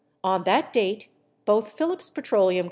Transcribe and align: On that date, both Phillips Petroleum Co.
On 0.23 0.45
that 0.45 0.73
date, 0.73 1.09
both 1.45 1.73
Phillips 1.73 2.09
Petroleum 2.09 2.59
Co. 2.59 2.59